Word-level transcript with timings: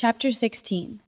Chapter 0.00 0.30
16 0.30 1.02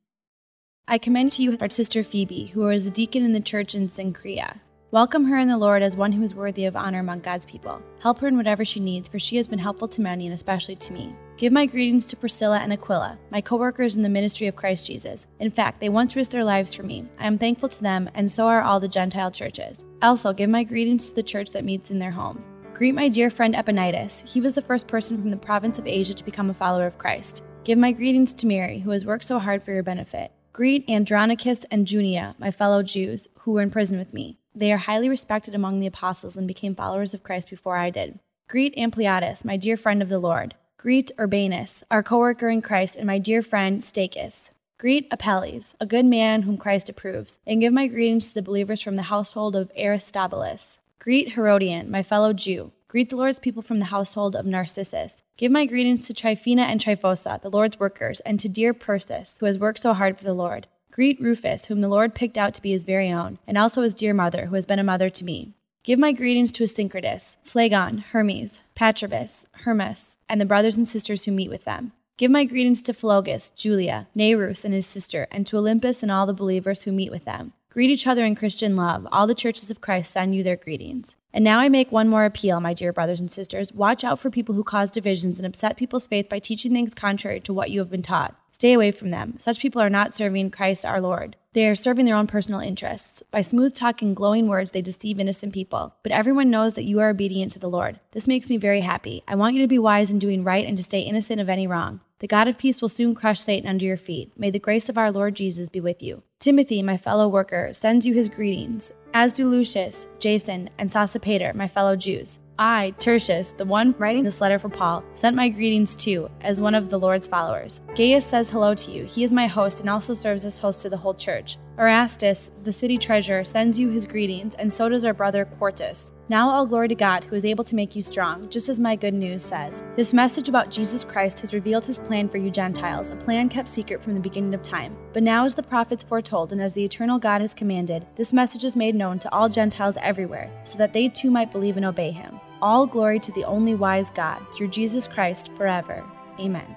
I 0.89 0.99
commend 0.99 1.31
to 1.31 1.45
you 1.45 1.57
our 1.61 1.69
sister 1.69 2.03
Phoebe, 2.03 2.47
who 2.47 2.69
is 2.71 2.89
a 2.89 2.91
deacon 2.91 3.25
in 3.25 3.31
the 3.31 3.39
church 3.39 3.77
in 3.77 3.87
Cenchrea. 3.87 4.59
Welcome 4.91 5.27
her 5.27 5.39
in 5.39 5.47
the 5.47 5.57
Lord 5.57 5.81
as 5.81 5.95
one 5.95 6.11
who 6.11 6.25
is 6.25 6.35
worthy 6.35 6.65
of 6.65 6.75
honor 6.75 6.99
among 6.99 7.21
God's 7.21 7.47
people. 7.47 7.81
Help 8.01 8.19
her 8.19 8.27
in 8.27 8.37
whatever 8.37 8.65
she 8.65 8.81
needs, 8.81 9.09
for 9.09 9.21
she 9.21 9.37
has 9.37 9.47
been 9.47 9.61
helpful 9.61 9.87
to 9.87 10.01
many 10.01 10.27
and 10.27 10.35
especially 10.35 10.75
to 10.75 10.93
me. 10.93 11.15
Give 11.37 11.53
my 11.53 11.67
greetings 11.67 12.05
to 12.07 12.17
Priscilla 12.17 12.59
and 12.59 12.73
Aquila, 12.73 13.17
my 13.31 13.41
co 13.41 13.55
workers 13.55 13.95
in 13.95 14.03
the 14.03 14.09
ministry 14.09 14.49
of 14.49 14.57
Christ 14.57 14.89
Jesus. 14.89 15.29
In 15.39 15.53
fact, 15.53 15.79
they 15.79 15.89
once 15.89 16.17
risked 16.17 16.33
their 16.33 16.43
lives 16.43 16.75
for 16.75 16.83
me. 16.83 17.07
I 17.17 17.29
am 17.29 17.39
thankful 17.39 17.69
to 17.69 17.83
them, 17.85 18.11
and 18.15 18.29
so 18.29 18.49
are 18.49 18.63
all 18.63 18.81
the 18.81 18.89
Gentile 18.89 19.31
churches. 19.31 19.85
Also, 20.03 20.33
give 20.33 20.51
my 20.51 20.65
greetings 20.65 21.11
to 21.11 21.15
the 21.15 21.23
church 21.23 21.51
that 21.51 21.65
meets 21.65 21.93
in 21.93 22.01
their 22.01 22.11
home. 22.11 22.43
Greet 22.75 22.97
my 22.97 23.09
dear 23.09 23.31
friend 23.31 23.55
Epaenetus. 23.55 24.29
He 24.29 24.41
was 24.41 24.57
the 24.57 24.63
first 24.63 24.89
person 24.89 25.17
from 25.17 25.29
the 25.29 25.37
province 25.37 25.79
of 25.79 25.87
Asia 25.87 26.15
to 26.15 26.25
become 26.25 26.51
a 26.51 26.55
follower 26.55 26.89
of 26.89 26.99
Christ. 26.99 27.45
Give 27.63 27.77
my 27.77 27.93
greetings 27.93 28.33
to 28.35 28.47
Mary, 28.47 28.79
who 28.79 28.91
has 28.91 29.05
worked 29.05 29.25
so 29.25 29.39
hard 29.39 29.63
for 29.63 29.73
your 29.73 29.83
benefit. 29.83 30.33
Greet 30.55 30.89
Andronicus 30.89 31.65
and 31.71 31.87
Junia, 31.87 32.35
my 32.39 32.51
fellow 32.51 32.83
Jews, 32.83 33.29
who 33.41 33.53
were 33.53 33.61
in 33.61 33.71
prison 33.71 33.99
with 33.99 34.15
me. 34.15 34.39
They 34.55 34.73
are 34.73 34.79
highly 34.79 35.11
respected 35.11 35.55
among 35.55 35.79
the 35.79 35.87
apostles 35.87 36.39
and 36.39 36.49
became 36.49 36.75
followers 36.75 37.13
of 37.13 37.23
Christ 37.23 37.51
before 37.51 37.77
I 37.77 37.91
did. 37.91 38.19
Greet 38.49 38.75
Ampliatus, 38.79 39.45
my 39.45 39.59
dear 39.59 39.77
friend 39.77 40.01
of 40.01 40.09
the 40.09 40.19
Lord. 40.19 40.55
Greet 40.79 41.13
Urbanus, 41.19 41.85
our 41.91 42.03
co 42.03 42.19
worker 42.19 42.49
in 42.49 42.63
Christ, 42.63 42.97
and 42.97 43.07
my 43.07 43.19
dear 43.19 43.43
friend 43.43 43.83
Stachys. 43.83 44.49
Greet 44.79 45.07
Apelles, 45.11 45.75
a 45.79 45.85
good 45.85 46.07
man 46.07 46.43
whom 46.43 46.57
Christ 46.57 46.89
approves, 46.89 47.37
and 47.47 47.61
give 47.61 47.75
my 47.75 47.87
greetings 47.87 48.29
to 48.29 48.35
the 48.35 48.43
believers 48.43 48.81
from 48.81 48.97
the 48.97 49.03
household 49.03 49.55
of 49.55 49.71
Aristobulus. 49.77 50.79
Greet 50.99 51.35
Herodion, 51.35 51.91
my 51.91 52.03
fellow 52.03 52.33
Jew. 52.33 52.73
Greet 52.91 53.09
the 53.09 53.15
Lord's 53.15 53.39
people 53.39 53.63
from 53.63 53.79
the 53.79 53.85
household 53.85 54.35
of 54.35 54.45
Narcissus. 54.45 55.23
Give 55.37 55.53
my 55.53 55.65
greetings 55.65 56.09
to 56.09 56.13
Tryphena 56.13 56.63
and 56.63 56.81
Tryphosa, 56.81 57.41
the 57.41 57.49
Lord's 57.49 57.79
workers, 57.79 58.19
and 58.27 58.41
to 58.41 58.49
dear 58.49 58.75
Persis, 58.75 59.37
who 59.39 59.47
has 59.47 59.61
worked 59.61 59.79
so 59.79 59.93
hard 59.93 60.19
for 60.19 60.25
the 60.25 60.35
Lord. 60.35 60.67
Greet 60.91 61.21
Rufus, 61.21 61.67
whom 61.67 61.83
the 61.83 61.89
Lord 61.89 62.17
picked 62.17 62.37
out 62.37 62.53
to 62.55 62.61
be 62.61 62.73
his 62.73 62.83
very 62.83 63.09
own, 63.09 63.39
and 63.47 63.57
also 63.57 63.83
his 63.83 63.95
dear 63.95 64.13
mother, 64.13 64.47
who 64.47 64.57
has 64.57 64.67
been 64.67 64.81
a 64.81 64.83
mother 64.83 65.09
to 65.09 65.25
me. 65.25 65.55
Give 65.85 66.01
my 66.01 66.11
greetings 66.11 66.51
to 66.51 66.65
Asyncritus, 66.65 67.37
Phlegon, 67.45 67.99
Hermes, 68.11 68.59
Patrobas, 68.75 69.45
Hermas, 69.53 70.17
and 70.29 70.41
the 70.41 70.45
brothers 70.45 70.77
and 70.77 70.89
sisters 70.89 71.27
who 71.27 71.31
meet 71.31 71.49
with 71.49 71.65
them. 71.65 71.93
Give 72.17 72.33
my 72.33 72.45
greetings 72.45 72.83
to 72.83 72.93
Philologus, 72.93 73.55
Julia, 73.55 74.09
Nereus 74.17 74.65
and 74.65 74.75
his 74.75 74.89
sister, 74.89 75.29
and 75.31 75.47
to 75.47 75.59
Olympas 75.59 76.03
and 76.03 76.11
all 76.11 76.27
the 76.27 76.35
believers 76.35 76.83
who 76.83 76.91
meet 76.91 77.13
with 77.13 77.25
them. 77.25 77.53
Greet 77.71 77.91
each 77.91 78.09
other 78.09 78.25
in 78.25 78.35
Christian 78.35 78.75
love. 78.75 79.07
All 79.13 79.29
the 79.29 79.35
churches 79.37 79.71
of 79.71 79.81
Christ 79.81 80.11
send 80.11 80.35
you 80.35 80.43
their 80.43 80.57
greetings. 80.57 81.15
And 81.33 81.45
now 81.45 81.59
I 81.59 81.69
make 81.69 81.93
one 81.93 82.09
more 82.09 82.25
appeal, 82.25 82.61
my 82.61 82.75
dear 82.75 82.93
brothers 82.93 83.21
and 83.21 83.31
sisters. 83.31 83.73
Watch 83.73 84.05
out 84.05 84.19
for 84.19 84.31
people 84.31 84.55
who 84.55 84.65
cause 84.65 84.91
divisions 84.91 85.39
and 85.39 85.47
upset 85.47 85.77
people's 85.77 86.07
faith 86.07 86.29
by 86.29 86.39
teaching 86.39 86.73
things 86.73 86.95
contrary 86.95 87.41
to 87.41 87.53
what 87.53 87.71
you 87.71 87.79
have 87.81 87.91
been 87.91 88.03
taught. 88.03 88.35
Stay 88.53 88.75
away 88.75 88.91
from 88.91 89.11
them. 89.11 89.35
Such 89.39 89.61
people 89.61 89.81
are 89.81 89.89
not 89.89 90.13
serving 90.13 90.51
Christ 90.51 90.85
our 90.85 91.01
Lord. 91.01 91.37
They 91.53 91.67
are 91.67 91.75
serving 91.75 92.05
their 92.05 92.15
own 92.15 92.27
personal 92.27 92.61
interests. 92.61 93.23
By 93.31 93.41
smooth 93.41 93.75
talk 93.75 94.03
and 94.03 94.15
glowing 94.15 94.49
words, 94.49 94.73
they 94.73 94.83
deceive 94.83 95.19
innocent 95.19 95.55
people. 95.55 95.95
But 96.03 96.13
everyone 96.13 96.51
knows 96.51 96.75
that 96.75 96.85
you 96.85 97.01
are 97.01 97.09
obedient 97.09 97.53
to 97.53 97.59
the 97.59 97.71
Lord. 97.71 98.01
This 98.13 98.29
makes 98.29 98.51
me 98.51 98.57
very 98.57 98.83
happy. 98.83 99.23
I 99.27 99.35
want 99.35 99.55
you 99.55 99.63
to 99.63 99.69
be 99.69 99.79
wise 99.79 100.11
in 100.11 100.19
doing 100.19 100.45
right 100.45 100.67
and 100.67 100.77
to 100.77 100.83
stay 100.83 101.01
innocent 101.01 101.41
of 101.41 101.49
any 101.49 101.67
wrong. 101.67 102.01
The 102.19 102.27
God 102.27 102.49
of 102.49 102.59
peace 102.59 102.83
will 102.83 102.91
soon 102.91 103.15
crush 103.15 103.41
Satan 103.41 103.69
under 103.69 103.85
your 103.87 103.97
feet. 103.97 104.31
May 104.37 104.51
the 104.51 104.59
grace 104.59 104.91
of 104.91 104.99
our 104.99 105.11
Lord 105.11 105.37
Jesus 105.37 105.71
be 105.71 105.81
with 105.81 106.03
you. 106.03 106.23
Timothy, 106.39 106.83
my 106.83 106.99
fellow 106.99 107.29
worker, 107.29 107.73
sends 107.73 108.05
you 108.05 108.13
his 108.13 108.29
greetings 108.29 108.93
as 109.15 109.33
do 109.33 109.49
Lucius, 109.49 110.07
Jason, 110.19 110.71
and 110.79 110.89
Sosipater, 110.89 111.55
my 111.55 111.69
fellow 111.69 111.97
Jews. 111.97 112.39
I, 112.59 112.93
Tertius, 112.99 113.53
the 113.53 113.65
one 113.65 113.95
writing 113.99 114.23
this 114.23 114.43
letter 114.43 114.59
for 114.59 114.69
Paul, 114.69 115.03
sent 115.15 115.35
my 115.35 115.49
greetings 115.49 115.97
too, 115.97 116.29
as 116.43 116.61
one 116.61 116.75
of 116.75 116.91
the 116.91 116.99
Lord's 116.99 117.27
followers. 117.27 117.81
Gaius 117.97 118.27
says 118.27 118.51
hello 118.51 118.75
to 118.75 118.91
you. 118.91 119.05
He 119.05 119.25
is 119.25 119.33
my 119.33 119.47
host 119.47 119.81
and 119.81 119.89
also 119.89 120.13
serves 120.13 120.45
as 120.45 120.59
host 120.59 120.83
to 120.83 120.91
the 120.91 120.97
whole 120.97 121.15
church. 121.15 121.57
Erastus, 121.79 122.51
the 122.65 122.73
city 122.73 122.99
treasurer, 122.99 123.45
sends 123.45 123.79
you 123.79 123.89
his 123.89 124.07
greetings, 124.07 124.55
and 124.55 124.73
so 124.73 124.89
does 124.89 125.05
our 125.05 125.15
brother 125.15 125.45
Quartus. 125.45 126.11
Now 126.29 126.49
all 126.49 126.65
glory 126.65 126.87
to 126.89 126.95
God, 126.95 127.25
who 127.25 127.35
is 127.35 127.45
able 127.45 127.65
to 127.65 127.75
make 127.75 127.97
you 127.97 128.03
strong, 128.03 128.49
just 128.51 128.69
as 128.69 128.79
my 128.79 128.95
good 128.95 129.15
news 129.15 129.43
says. 129.43 129.83
This 129.97 130.13
message 130.13 130.49
about 130.49 130.71
Jesus 130.71 131.05
Christ 131.05 131.41
has 131.41 131.53
revealed 131.53 131.85
his 131.85 131.99
plan 131.99 132.29
for 132.29 132.37
you 132.39 132.51
Gentiles, 132.51 133.11
a 133.11 133.17
plan 133.17 133.49
kept 133.49 133.69
secret 133.69 134.03
from 134.03 134.15
the 134.15 134.21
beginning 134.21 134.55
of 134.55 134.63
time. 134.63 134.97
But 135.13 135.23
now, 135.23 135.45
as 135.45 135.55
the 135.55 135.63
prophets 135.63 136.05
foretold, 136.05 136.53
and 136.53 136.63
as 136.63 136.75
the 136.75 136.85
eternal 136.85 137.19
God 137.19 137.41
has 137.41 137.55
commanded, 137.55 138.07
this 138.15 138.33
message 138.33 138.65
is 138.65 138.77
made 138.77 138.95
known 138.95 139.19
to 139.21 139.33
all 139.33 139.49
Gentiles 139.49 139.97
everywhere, 140.01 140.51
so 140.65 140.79
that 140.79 140.93
they 140.93 141.09
too 141.09 141.31
might 141.31 141.51
believe 141.51 141.77
and 141.77 141.87
obey 141.87 142.11
him. 142.11 142.39
All 142.63 142.87
glory 142.87 143.19
to 143.21 143.33
the 143.33 143.45
only 143.45 143.75
wise 143.75 144.11
God, 144.11 144.41
through 144.55 144.69
Jesus 144.69 145.09
Christ 145.09 145.51
forever. 145.57 146.05
Amen. 146.39 146.77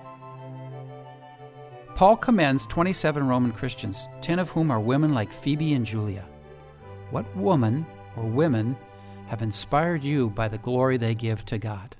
Paul 1.96 2.18
commends 2.18 2.66
27 2.66 3.28
Roman 3.28 3.52
Christians, 3.52 4.08
10 4.22 4.40
of 4.40 4.50
whom 4.50 4.72
are 4.72 4.80
women 4.80 5.14
like 5.14 5.32
Phoebe 5.32 5.74
and 5.74 5.86
Julia. 5.86 6.26
What 7.12 7.36
woman 7.38 7.86
or 8.18 8.24
women 8.24 8.76
have 9.28 9.44
inspired 9.44 10.04
you 10.04 10.32
by 10.32 10.48
the 10.48 10.58
glory 10.58 10.98
they 10.98 11.14
give 11.14 11.46
to 11.46 11.60
God? 11.60 11.96